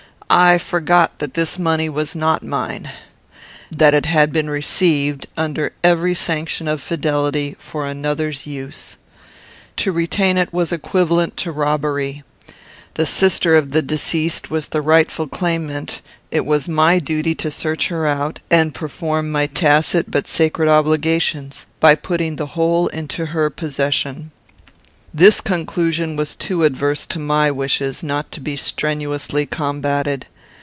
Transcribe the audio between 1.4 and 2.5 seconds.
money was not